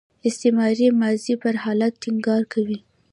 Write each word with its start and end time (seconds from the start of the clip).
استمراري 0.27 0.87
ماضي 1.01 1.33
پر 1.41 1.55
حالت 1.63 1.93
ټینګار 2.01 2.41
کوي. 2.53 2.77